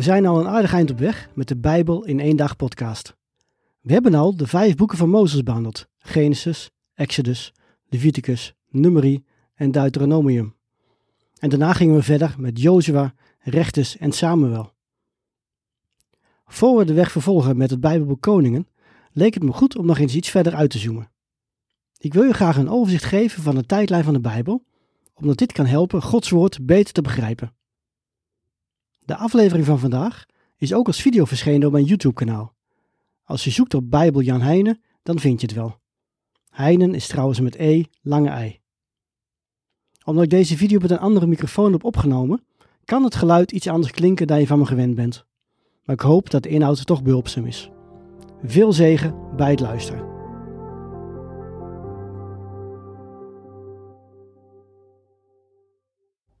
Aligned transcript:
We 0.00 0.06
zijn 0.06 0.26
al 0.26 0.40
een 0.40 0.48
aardig 0.48 0.72
eind 0.72 0.90
op 0.90 0.98
weg 0.98 1.28
met 1.34 1.48
de 1.48 1.56
Bijbel 1.56 2.04
in 2.04 2.20
één 2.20 2.36
dag 2.36 2.56
podcast. 2.56 3.16
We 3.80 3.92
hebben 3.92 4.14
al 4.14 4.36
de 4.36 4.46
vijf 4.46 4.74
boeken 4.74 4.98
van 4.98 5.08
Mozes 5.08 5.42
behandeld: 5.42 5.88
Genesis, 5.98 6.70
Exodus, 6.94 7.52
Leviticus, 7.88 8.54
Numeri 8.68 9.24
en 9.54 9.70
Deuteronomium. 9.70 10.54
En 11.38 11.48
daarna 11.48 11.72
gingen 11.72 11.94
we 11.94 12.02
verder 12.02 12.34
met 12.38 12.60
Jozua, 12.60 13.14
Rechtes 13.38 13.96
en 13.96 14.12
Samuel. 14.12 14.72
Voor 16.46 16.78
we 16.78 16.84
de 16.84 16.94
weg 16.94 17.10
vervolgen 17.10 17.56
met 17.56 17.70
het 17.70 17.80
Bijbelboek 17.80 18.20
Koningen, 18.20 18.68
leek 19.12 19.34
het 19.34 19.42
me 19.42 19.52
goed 19.52 19.76
om 19.76 19.86
nog 19.86 19.98
eens 19.98 20.14
iets 20.14 20.30
verder 20.30 20.54
uit 20.54 20.70
te 20.70 20.78
zoomen. 20.78 21.10
Ik 21.98 22.14
wil 22.14 22.24
je 22.24 22.32
graag 22.32 22.56
een 22.56 22.70
overzicht 22.70 23.04
geven 23.04 23.42
van 23.42 23.54
de 23.54 23.66
tijdlijn 23.66 24.04
van 24.04 24.14
de 24.14 24.20
Bijbel, 24.20 24.64
omdat 25.14 25.36
dit 25.36 25.52
kan 25.52 25.66
helpen 25.66 26.02
Gods 26.02 26.30
woord 26.30 26.66
beter 26.66 26.92
te 26.92 27.02
begrijpen. 27.02 27.58
De 29.04 29.16
aflevering 29.16 29.66
van 29.66 29.78
vandaag 29.78 30.26
is 30.56 30.74
ook 30.74 30.86
als 30.86 31.00
video 31.00 31.24
verschenen 31.24 31.66
op 31.66 31.72
mijn 31.72 31.84
YouTube-kanaal. 31.84 32.54
Als 33.24 33.44
je 33.44 33.50
zoekt 33.50 33.74
op 33.74 33.90
Bijbel 33.90 34.20
Jan 34.20 34.40
Heijnen, 34.40 34.80
dan 35.02 35.18
vind 35.18 35.40
je 35.40 35.46
het 35.46 35.56
wel. 35.56 35.78
Heijnen 36.50 36.94
is 36.94 37.06
trouwens 37.06 37.40
met 37.40 37.54
E, 37.54 37.84
lange 38.02 38.28
ei. 38.28 38.60
Omdat 40.04 40.24
ik 40.24 40.30
deze 40.30 40.56
video 40.56 40.78
met 40.78 40.90
een 40.90 40.98
andere 40.98 41.26
microfoon 41.26 41.72
heb 41.72 41.84
opgenomen, 41.84 42.44
kan 42.84 43.04
het 43.04 43.14
geluid 43.14 43.52
iets 43.52 43.68
anders 43.68 43.92
klinken 43.92 44.26
dan 44.26 44.40
je 44.40 44.46
van 44.46 44.58
me 44.58 44.66
gewend 44.66 44.94
bent. 44.94 45.24
Maar 45.84 45.94
ik 45.94 46.02
hoop 46.02 46.30
dat 46.30 46.42
de 46.42 46.48
inhoud 46.48 46.86
toch 46.86 47.02
behulpzaam 47.02 47.46
is. 47.46 47.70
Veel 48.42 48.72
zegen 48.72 49.36
bij 49.36 49.50
het 49.50 49.60
luisteren. 49.60 50.08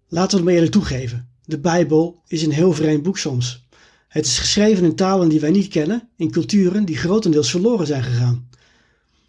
Laten 0.08 0.30
we 0.30 0.36
het 0.36 0.44
maar 0.44 0.54
eerlijk 0.54 0.72
toegeven. 0.72 1.29
De 1.50 1.58
Bijbel 1.58 2.22
is 2.26 2.42
een 2.42 2.52
heel 2.52 2.72
vreemd 2.72 3.02
boek 3.02 3.18
soms. 3.18 3.66
Het 4.08 4.26
is 4.26 4.38
geschreven 4.38 4.84
in 4.84 4.94
talen 4.94 5.28
die 5.28 5.40
wij 5.40 5.50
niet 5.50 5.68
kennen, 5.68 6.08
in 6.16 6.30
culturen 6.30 6.84
die 6.84 6.96
grotendeels 6.96 7.50
verloren 7.50 7.86
zijn 7.86 8.02
gegaan. 8.02 8.48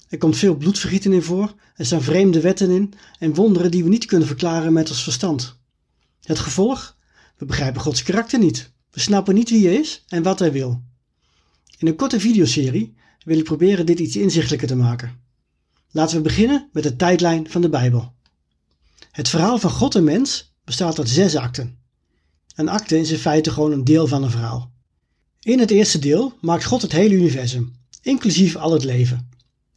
Er 0.10 0.18
komt 0.18 0.38
veel 0.38 0.56
bloedvergieten 0.56 1.14
in 1.14 1.22
voor, 1.22 1.54
er 1.76 1.86
staan 1.86 2.02
vreemde 2.02 2.42
wetten 2.42 2.70
in 2.70 2.94
en 3.20 3.34
wonderen 3.34 3.72
die 3.72 3.84
we 3.84 3.90
niet 3.90 4.06
kunnen 4.06 4.28
verklaren 4.28 4.74
met 4.74 4.90
ons 4.90 5.04
verstand. 5.04 5.60
Het 6.22 6.40
gevolg? 6.40 6.98
We 7.38 7.46
begrijpen 7.46 7.82
Gods 7.82 8.04
karakter 8.04 8.40
niet. 8.40 8.72
We 8.92 9.00
snappen 9.00 9.36
niet 9.36 9.50
wie 9.50 9.68
hij 9.68 9.76
is 9.76 10.04
en 10.08 10.24
wat 10.24 10.40
hij 10.40 10.52
wil. 10.52 10.82
In 11.78 11.88
een 11.88 11.96
korte 11.96 12.20
videoserie 12.20 12.96
wil 13.24 13.38
ik 13.38 13.44
proberen 13.44 13.86
dit 13.86 14.00
iets 14.00 14.16
inzichtelijker 14.16 14.68
te 14.68 14.76
maken. 14.76 15.20
Laten 15.92 16.16
we 16.16 16.22
beginnen 16.22 16.70
met 16.72 16.84
de 16.84 16.96
tijdlijn 16.96 17.50
van 17.50 17.62
de 17.62 17.70
Bijbel. 17.70 18.14
Het 19.12 19.30
verhaal 19.30 19.58
van 19.58 19.72
God 19.72 19.96
en 19.96 20.04
mens 20.04 20.54
bestaat 20.64 21.00
uit 21.00 21.10
zes 21.10 21.36
akten. 21.36 21.80
Een 22.56 22.70
akte 22.70 23.00
is 23.00 23.12
in 23.12 23.18
feite 23.18 23.52
gewoon 23.52 23.72
een 23.72 23.84
deel 23.84 24.08
van 24.08 24.24
een 24.24 24.32
verhaal. 24.32 24.72
In 25.40 25.60
het 25.60 25.72
eerste 25.72 26.00
deel 26.00 26.34
maakt 26.42 26.66
God 26.66 26.82
het 26.82 26.92
hele 26.92 27.14
universum, 27.14 27.76
inclusief 28.02 28.56
al 28.56 28.72
het 28.72 28.84
leven. 28.84 29.30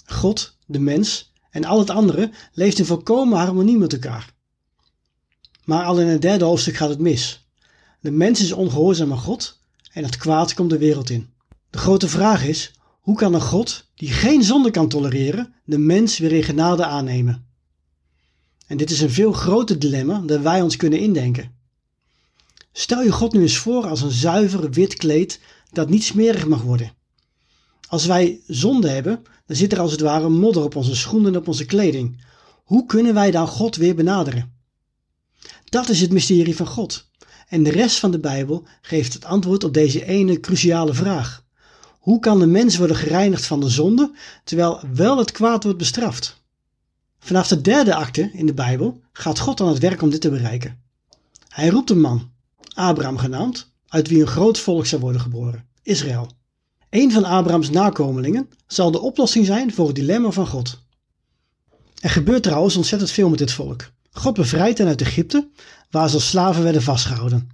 God, 0.04 0.56
de 0.66 0.78
mens 0.78 1.32
en 1.50 1.64
al 1.64 1.78
het 1.78 1.90
andere 1.90 2.30
leeft 2.52 2.78
in 2.78 2.84
volkomen 2.84 3.38
harmonie 3.38 3.78
met 3.78 3.92
elkaar. 3.92 4.32
Maar 5.64 5.84
al 5.84 6.00
in 6.00 6.06
het 6.06 6.22
derde 6.22 6.44
hoofdstuk 6.44 6.76
gaat 6.76 6.88
het 6.88 6.98
mis. 6.98 7.46
De 8.00 8.10
mens 8.10 8.40
is 8.40 8.52
ongehoorzaam 8.52 9.12
aan 9.12 9.18
God 9.18 9.58
en 9.92 10.04
het 10.04 10.16
kwaad 10.16 10.54
komt 10.54 10.70
de 10.70 10.78
wereld 10.78 11.10
in. 11.10 11.28
De 11.70 11.78
grote 11.78 12.08
vraag 12.08 12.44
is: 12.44 12.72
hoe 13.00 13.16
kan 13.16 13.34
een 13.34 13.40
God 13.40 13.84
die 13.94 14.10
geen 14.10 14.42
zonde 14.42 14.70
kan 14.70 14.88
tolereren, 14.88 15.54
de 15.64 15.78
mens 15.78 16.18
weer 16.18 16.32
in 16.32 16.42
genade 16.42 16.84
aannemen? 16.84 17.46
En 18.66 18.76
dit 18.76 18.90
is 18.90 19.00
een 19.00 19.10
veel 19.10 19.32
groter 19.32 19.78
dilemma 19.78 20.18
dan 20.18 20.42
wij 20.42 20.62
ons 20.62 20.76
kunnen 20.76 20.98
indenken. 20.98 21.52
Stel 22.76 23.02
je 23.02 23.12
God 23.12 23.32
nu 23.32 23.40
eens 23.40 23.56
voor 23.56 23.86
als 23.86 24.00
een 24.00 24.10
zuiver 24.10 24.70
wit 24.70 24.94
kleed 24.94 25.40
dat 25.72 25.88
niet 25.88 26.04
smerig 26.04 26.46
mag 26.46 26.62
worden. 26.62 26.92
Als 27.88 28.06
wij 28.06 28.40
zonde 28.46 28.88
hebben, 28.88 29.22
dan 29.46 29.56
zit 29.56 29.72
er 29.72 29.80
als 29.80 29.90
het 29.90 30.00
ware 30.00 30.28
modder 30.28 30.62
op 30.62 30.76
onze 30.76 30.96
schoenen 30.96 31.32
en 31.32 31.38
op 31.38 31.48
onze 31.48 31.64
kleding. 31.64 32.24
Hoe 32.64 32.86
kunnen 32.86 33.14
wij 33.14 33.30
dan 33.30 33.48
God 33.48 33.76
weer 33.76 33.94
benaderen? 33.94 34.52
Dat 35.64 35.88
is 35.88 36.00
het 36.00 36.12
mysterie 36.12 36.56
van 36.56 36.66
God. 36.66 37.10
En 37.48 37.62
de 37.62 37.70
rest 37.70 37.98
van 37.98 38.10
de 38.10 38.18
Bijbel 38.18 38.66
geeft 38.80 39.12
het 39.12 39.24
antwoord 39.24 39.64
op 39.64 39.74
deze 39.74 40.04
ene 40.04 40.40
cruciale 40.40 40.94
vraag. 40.94 41.44
Hoe 41.98 42.20
kan 42.20 42.38
de 42.38 42.46
mens 42.46 42.76
worden 42.76 42.96
gereinigd 42.96 43.46
van 43.46 43.60
de 43.60 43.68
zonde, 43.68 44.12
terwijl 44.44 44.80
wel 44.94 45.18
het 45.18 45.32
kwaad 45.32 45.62
wordt 45.62 45.78
bestraft? 45.78 46.42
Vanaf 47.18 47.48
de 47.48 47.60
derde 47.60 47.94
acte 47.94 48.30
in 48.32 48.46
de 48.46 48.54
Bijbel 48.54 49.00
gaat 49.12 49.38
God 49.38 49.60
aan 49.60 49.68
het 49.68 49.78
werk 49.78 50.02
om 50.02 50.10
dit 50.10 50.20
te 50.20 50.30
bereiken. 50.30 50.82
Hij 51.48 51.68
roept 51.68 51.90
een 51.90 52.00
man, 52.00 52.32
Abraham 52.74 53.18
genaamd, 53.18 53.70
uit 53.88 54.08
wie 54.08 54.20
een 54.20 54.26
groot 54.26 54.58
volk 54.58 54.86
zou 54.86 55.00
worden 55.00 55.20
geboren, 55.20 55.66
Israël. 55.82 56.30
Een 56.90 57.12
van 57.12 57.24
Abrahams 57.24 57.70
nakomelingen 57.70 58.48
zal 58.66 58.90
de 58.90 59.00
oplossing 59.00 59.46
zijn 59.46 59.72
voor 59.72 59.86
het 59.86 59.96
dilemma 59.96 60.30
van 60.30 60.46
God. 60.46 60.82
Er 62.00 62.10
gebeurt 62.10 62.42
trouwens 62.42 62.76
ontzettend 62.76 63.10
veel 63.10 63.28
met 63.28 63.38
dit 63.38 63.52
volk. 63.52 63.90
God 64.10 64.34
bevrijdt 64.34 64.78
hen 64.78 64.86
uit 64.86 65.00
Egypte, 65.00 65.48
waar 65.90 66.08
ze 66.08 66.14
als 66.14 66.28
slaven 66.28 66.62
werden 66.62 66.82
vastgehouden. 66.82 67.50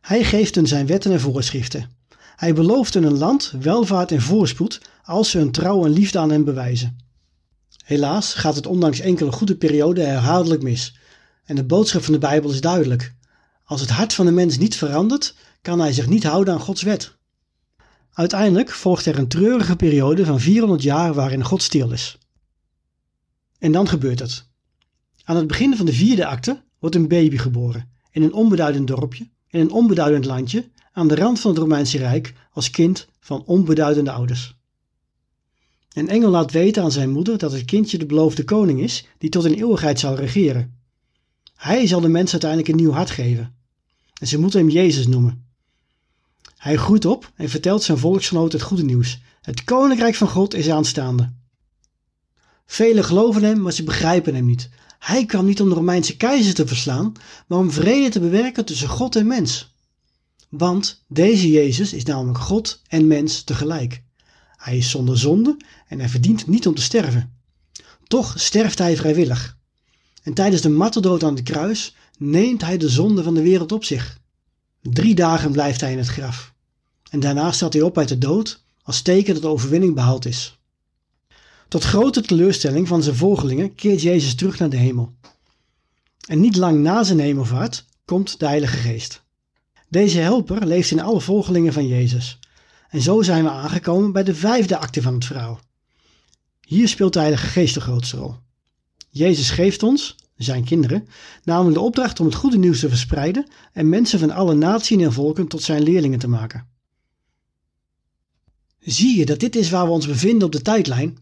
Hij 0.00 0.24
geeft 0.24 0.54
hen 0.54 0.66
zijn 0.66 0.86
wetten 0.86 1.12
en 1.12 1.20
voorschriften. 1.20 1.90
Hij 2.36 2.54
belooft 2.54 2.94
hun 2.94 3.04
een 3.04 3.18
land, 3.18 3.52
welvaart 3.60 4.12
en 4.12 4.20
voorspoed 4.20 4.80
als 5.04 5.30
ze 5.30 5.38
hun 5.38 5.50
trouw 5.50 5.84
en 5.84 5.90
liefde 5.90 6.18
aan 6.18 6.30
hem 6.30 6.44
bewijzen. 6.44 6.98
Helaas 7.84 8.34
gaat 8.34 8.56
het 8.56 8.66
ondanks 8.66 9.00
enkele 9.00 9.32
goede 9.32 9.56
perioden 9.56 10.08
herhaaldelijk 10.08 10.62
mis. 10.62 10.96
En 11.44 11.56
de 11.56 11.64
boodschap 11.64 12.02
van 12.02 12.12
de 12.12 12.18
Bijbel 12.18 12.50
is 12.50 12.60
duidelijk. 12.60 13.14
Als 13.66 13.80
het 13.80 13.90
hart 13.90 14.14
van 14.14 14.26
de 14.26 14.32
mens 14.32 14.58
niet 14.58 14.76
verandert, 14.76 15.34
kan 15.62 15.80
hij 15.80 15.92
zich 15.92 16.06
niet 16.06 16.24
houden 16.24 16.54
aan 16.54 16.60
Gods 16.60 16.82
wet. 16.82 17.16
Uiteindelijk 18.12 18.70
volgt 18.70 19.06
er 19.06 19.18
een 19.18 19.28
treurige 19.28 19.76
periode 19.76 20.24
van 20.24 20.40
400 20.40 20.82
jaar 20.82 21.14
waarin 21.14 21.44
God 21.44 21.62
stil 21.62 21.92
is. 21.92 22.18
En 23.58 23.72
dan 23.72 23.88
gebeurt 23.88 24.18
het. 24.18 24.48
Aan 25.24 25.36
het 25.36 25.46
begin 25.46 25.76
van 25.76 25.86
de 25.86 25.92
vierde 25.92 26.26
acte 26.26 26.62
wordt 26.78 26.94
een 26.94 27.08
baby 27.08 27.36
geboren 27.36 27.90
in 28.10 28.22
een 28.22 28.32
onbeduidend 28.32 28.86
dorpje, 28.86 29.28
in 29.48 29.60
een 29.60 29.70
onbeduidend 29.70 30.24
landje, 30.24 30.70
aan 30.92 31.08
de 31.08 31.14
rand 31.14 31.40
van 31.40 31.50
het 31.50 31.60
Romeinse 31.60 31.98
Rijk 31.98 32.34
als 32.52 32.70
kind 32.70 33.08
van 33.20 33.44
onbeduidende 33.44 34.10
ouders. 34.10 34.56
Een 35.92 36.08
engel 36.08 36.30
laat 36.30 36.52
weten 36.52 36.82
aan 36.82 36.92
zijn 36.92 37.10
moeder 37.10 37.38
dat 37.38 37.52
het 37.52 37.64
kindje 37.64 37.98
de 37.98 38.06
beloofde 38.06 38.44
koning 38.44 38.80
is 38.80 39.06
die 39.18 39.30
tot 39.30 39.44
in 39.44 39.54
eeuwigheid 39.54 40.00
zal 40.00 40.14
regeren. 40.14 40.80
Hij 41.56 41.86
zal 41.86 42.00
de 42.00 42.08
mens 42.08 42.30
uiteindelijk 42.30 42.70
een 42.70 42.76
nieuw 42.76 42.92
hart 42.92 43.10
geven. 43.10 43.54
En 44.20 44.26
ze 44.26 44.38
moeten 44.38 44.60
hem 44.60 44.68
Jezus 44.68 45.06
noemen. 45.06 45.44
Hij 46.56 46.76
groeit 46.76 47.04
op 47.04 47.32
en 47.34 47.48
vertelt 47.48 47.82
zijn 47.82 47.98
volksgenoten 47.98 48.58
het 48.58 48.68
goede 48.68 48.84
nieuws. 48.84 49.20
Het 49.42 49.64
koninkrijk 49.64 50.14
van 50.14 50.28
God 50.28 50.54
is 50.54 50.70
aanstaande. 50.70 51.32
Velen 52.66 53.04
geloven 53.04 53.42
hem, 53.42 53.60
maar 53.60 53.72
ze 53.72 53.82
begrijpen 53.82 54.34
hem 54.34 54.44
niet. 54.44 54.68
Hij 54.98 55.26
kwam 55.26 55.44
niet 55.44 55.60
om 55.60 55.68
de 55.68 55.74
Romeinse 55.74 56.16
keizer 56.16 56.54
te 56.54 56.66
verslaan, 56.66 57.12
maar 57.46 57.58
om 57.58 57.70
vrede 57.70 58.08
te 58.08 58.20
bewerken 58.20 58.64
tussen 58.64 58.88
God 58.88 59.16
en 59.16 59.26
mens. 59.26 59.74
Want 60.48 61.04
deze 61.08 61.50
Jezus 61.50 61.92
is 61.92 62.04
namelijk 62.04 62.38
God 62.38 62.82
en 62.88 63.06
mens 63.06 63.42
tegelijk. 63.42 64.02
Hij 64.56 64.76
is 64.76 64.90
zonder 64.90 65.18
zonde 65.18 65.56
en 65.88 65.98
hij 65.98 66.08
verdient 66.08 66.46
niet 66.46 66.66
om 66.66 66.74
te 66.74 66.82
sterven. 66.82 67.36
Toch 68.06 68.34
sterft 68.36 68.78
hij 68.78 68.96
vrijwillig. 68.96 69.55
En 70.26 70.34
tijdens 70.34 70.62
de 70.62 70.68
marteldood 70.68 71.24
aan 71.24 71.34
het 71.34 71.42
kruis 71.42 71.94
neemt 72.18 72.62
hij 72.62 72.76
de 72.76 72.88
zonde 72.88 73.22
van 73.22 73.34
de 73.34 73.42
wereld 73.42 73.72
op 73.72 73.84
zich. 73.84 74.18
Drie 74.82 75.14
dagen 75.14 75.52
blijft 75.52 75.80
hij 75.80 75.92
in 75.92 75.98
het 75.98 76.06
graf. 76.06 76.52
En 77.10 77.20
daarna 77.20 77.52
staat 77.52 77.72
hij 77.72 77.82
op 77.82 77.98
uit 77.98 78.08
de 78.08 78.18
dood 78.18 78.64
als 78.82 79.02
teken 79.02 79.32
dat 79.32 79.42
de 79.42 79.48
overwinning 79.48 79.94
behaald 79.94 80.26
is. 80.26 80.58
Tot 81.68 81.84
grote 81.84 82.20
teleurstelling 82.20 82.88
van 82.88 83.02
zijn 83.02 83.16
volgelingen 83.16 83.74
keert 83.74 84.02
Jezus 84.02 84.34
terug 84.34 84.58
naar 84.58 84.70
de 84.70 84.76
hemel. 84.76 85.14
En 86.26 86.40
niet 86.40 86.56
lang 86.56 86.82
na 86.82 87.02
zijn 87.02 87.18
hemelvaart 87.18 87.84
komt 88.04 88.38
de 88.38 88.46
Heilige 88.46 88.76
Geest. 88.76 89.22
Deze 89.88 90.18
helper 90.18 90.66
leeft 90.66 90.90
in 90.90 91.00
alle 91.00 91.20
volgelingen 91.20 91.72
van 91.72 91.86
Jezus. 91.86 92.38
En 92.88 93.02
zo 93.02 93.22
zijn 93.22 93.44
we 93.44 93.50
aangekomen 93.50 94.12
bij 94.12 94.24
de 94.24 94.34
vijfde 94.34 94.76
acte 94.78 95.02
van 95.02 95.14
het 95.14 95.24
verhaal. 95.24 95.60
Hier 96.60 96.88
speelt 96.88 97.12
de 97.12 97.18
Heilige 97.18 97.46
Geest 97.46 97.74
de 97.74 97.80
grootste 97.80 98.16
rol. 98.16 98.44
Jezus 99.16 99.50
geeft 99.50 99.82
ons, 99.82 100.16
zijn 100.36 100.64
kinderen, 100.64 101.08
namelijk 101.44 101.74
de 101.74 101.82
opdracht 101.82 102.20
om 102.20 102.26
het 102.26 102.34
goede 102.34 102.58
nieuws 102.58 102.80
te 102.80 102.88
verspreiden 102.88 103.46
en 103.72 103.88
mensen 103.88 104.18
van 104.18 104.30
alle 104.30 104.54
naties 104.54 105.02
en 105.02 105.12
volken 105.12 105.46
tot 105.46 105.62
zijn 105.62 105.82
leerlingen 105.82 106.18
te 106.18 106.28
maken. 106.28 106.68
Zie 108.80 109.18
je 109.18 109.26
dat 109.26 109.40
dit 109.40 109.56
is 109.56 109.70
waar 109.70 109.84
we 109.84 109.90
ons 109.90 110.06
bevinden 110.06 110.46
op 110.46 110.52
de 110.52 110.62
tijdlijn? 110.62 111.18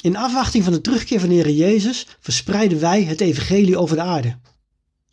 In 0.00 0.16
afwachting 0.16 0.64
van 0.64 0.72
de 0.72 0.80
terugkeer 0.80 1.20
van 1.20 1.28
de 1.28 1.34
Heer 1.34 1.50
Jezus 1.50 2.06
verspreiden 2.20 2.80
wij 2.80 3.04
het 3.04 3.20
evangelie 3.20 3.78
over 3.78 3.96
de 3.96 4.02
aarde. 4.02 4.38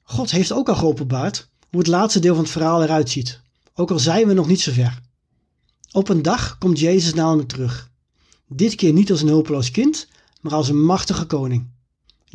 God 0.01 0.31
heeft 0.31 0.51
ook 0.51 0.69
al 0.69 0.75
geopenbaard 0.75 1.49
hoe 1.69 1.79
het 1.79 1.87
laatste 1.87 2.19
deel 2.19 2.33
van 2.33 2.43
het 2.43 2.51
verhaal 2.51 2.83
eruit 2.83 3.09
ziet, 3.09 3.41
ook 3.73 3.91
al 3.91 3.99
zijn 3.99 4.27
we 4.27 4.33
nog 4.33 4.47
niet 4.47 4.61
zo 4.61 4.71
ver. 4.71 5.01
Op 5.91 6.09
een 6.09 6.21
dag 6.21 6.57
komt 6.57 6.79
Jezus 6.79 7.13
namelijk 7.13 7.47
terug. 7.47 7.91
Dit 8.47 8.75
keer 8.75 8.93
niet 8.93 9.11
als 9.11 9.21
een 9.21 9.27
hulpeloos 9.27 9.71
kind, 9.71 10.07
maar 10.41 10.53
als 10.53 10.69
een 10.69 10.83
machtige 10.83 11.25
koning. 11.25 11.75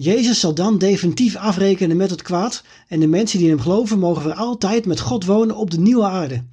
Jezus 0.03 0.41
zal 0.41 0.55
dan 0.55 0.79
definitief 0.79 1.37
afrekenen 1.37 1.97
met 1.97 2.11
het 2.11 2.23
kwaad 2.23 2.63
en 2.89 3.01
de 3.01 3.07
mensen 3.07 3.39
die 3.39 3.49
in 3.49 3.55
hem 3.55 3.63
geloven 3.63 3.99
mogen 3.99 4.23
voor 4.23 4.35
altijd 4.35 4.87
met 4.87 5.01
God 5.01 5.25
wonen 5.25 5.57
op 5.57 5.71
de 5.71 5.81
nieuwe 5.81 6.05
aarde. 6.05 6.45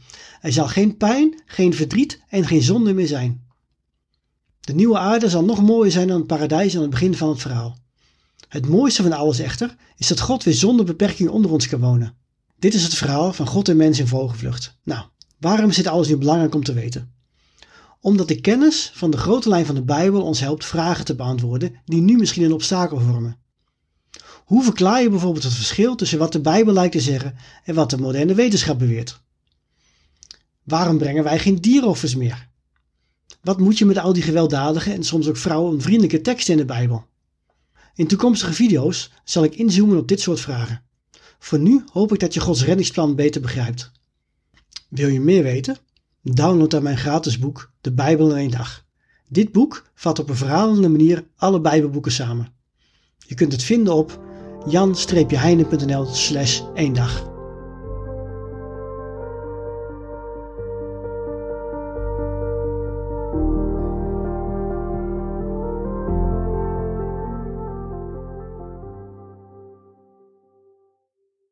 Er 0.42 0.54
zal 0.54 0.68
geen 0.68 0.98
pijn, 0.98 1.42
geen 1.46 1.74
verdriet 1.74 2.22
en 2.30 2.46
geen 2.46 2.62
zonde 2.62 2.94
meer 2.94 3.08
zijn. 3.08 3.48
De 4.60 4.74
nieuwe 4.74 4.98
aarde 4.98 5.30
zal 5.30 5.44
nog 5.44 5.62
mooier 5.62 5.92
zijn 5.92 6.08
dan 6.08 6.18
het 6.18 6.28
paradijs 6.28 6.76
aan 6.76 6.82
het 6.82 6.90
begin 6.90 7.16
van 7.16 7.30
het 7.30 7.42
verhaal. 7.42 7.78
Het 8.48 8.68
mooiste 8.68 9.02
van 9.02 9.12
alles 9.12 9.40
echter 9.40 9.76
is 9.98 10.08
dat 10.08 10.20
God 10.20 10.44
weer 10.44 10.54
zonder 10.54 10.86
beperking 10.86 11.30
onder 11.30 11.52
ons 11.52 11.68
kan 11.68 11.80
wonen. 11.80 12.14
Dit 12.60 12.74
is 12.74 12.84
het 12.84 12.94
verhaal 12.94 13.34
van 13.34 13.48
God 13.48 13.70
en 13.70 13.78
mens 13.78 14.00
in 14.00 14.08
vogelvlucht. 14.08 14.78
Nou, 14.84 15.06
waarom 15.40 15.70
is 15.70 15.76
dit 15.76 15.88
alles 15.88 16.08
nu 16.08 16.18
belangrijk 16.18 16.56
om 16.56 16.64
te 16.64 16.74
weten? 16.74 17.14
Omdat 18.02 18.28
de 18.28 18.42
kennis 18.42 18.92
van 18.94 19.12
de 19.12 19.18
grote 19.18 19.50
lijn 19.50 19.66
van 19.66 19.76
de 19.76 19.84
Bijbel 19.84 20.22
ons 20.22 20.40
helpt 20.40 20.66
vragen 20.66 21.06
te 21.06 21.16
beantwoorden 21.16 21.76
die 21.86 22.02
nu 22.02 22.18
misschien 22.18 22.44
een 22.44 22.54
obstakel 22.54 23.00
vormen. 23.00 23.38
Hoe 24.46 24.64
verklaar 24.64 25.02
je 25.02 25.10
bijvoorbeeld 25.10 25.44
het 25.44 25.54
verschil 25.54 25.96
tussen 25.96 26.20
wat 26.20 26.32
de 26.32 26.42
Bijbel 26.42 26.74
lijkt 26.74 26.92
te 26.92 27.02
zeggen 27.02 27.36
en 27.64 27.76
wat 27.76 27.90
de 27.90 27.98
moderne 27.98 28.34
wetenschap 28.34 28.80
beweert? 28.80 29.22
Waarom 30.64 30.98
brengen 30.98 31.24
wij 31.24 31.40
geen 31.40 31.62
dieroffers 31.62 32.16
meer? 32.16 32.50
Wat 33.42 33.60
moet 33.60 33.78
je 33.78 33.86
met 33.86 33.98
al 33.98 34.14
die 34.14 34.24
gewelddadige 34.24 34.94
en 34.94 35.04
soms 35.04 35.28
ook 35.28 35.38
vrouwenvriendelijke 35.38 36.22
teksten 36.22 36.54
in 36.54 36.60
de 36.60 36.66
Bijbel? 36.66 37.06
In 37.96 38.08
toekomstige 38.08 38.54
video's 38.54 39.12
zal 39.24 39.44
ik 39.44 39.56
inzoomen 39.56 39.98
op 39.98 40.08
dit 40.08 40.22
soort 40.22 40.40
vragen. 40.40 40.84
Voor 41.40 41.60
nu 41.60 41.84
hoop 41.92 42.14
ik 42.14 42.20
dat 42.20 42.34
je 42.34 42.40
Gods 42.40 42.64
reddingsplan 42.64 43.16
beter 43.16 43.42
begrijpt. 43.42 43.92
Wil 44.90 45.08
je 45.08 45.20
meer 45.20 45.44
weten? 45.44 45.78
Download 46.34 46.70
dan 46.70 46.84
mijn 46.84 46.98
gratis 46.98 47.40
boek 47.40 47.72
De 47.82 47.92
Bijbel 47.92 48.30
in 48.30 48.38
één 48.38 48.52
dag. 48.52 48.86
Dit 49.28 49.52
boek 49.52 49.90
vat 49.96 50.20
op 50.20 50.30
een 50.30 50.36
verhalende 50.36 50.90
manier 50.90 51.28
alle 51.36 51.62
Bijbelboeken 51.62 52.12
samen. 52.12 52.54
Je 53.18 53.36
kunt 53.36 53.52
het 53.52 53.64
vinden 53.64 53.94
op 53.94 54.20
jan-heine.nl 54.68 56.06
slash 56.06 56.62
dag. 56.94 57.39